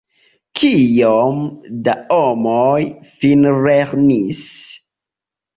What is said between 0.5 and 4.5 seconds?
Kiom da homoj finlernis?